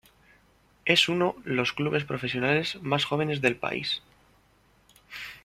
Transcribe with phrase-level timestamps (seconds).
[0.83, 4.01] Es uno los clubes profesionales más jóvenes del país.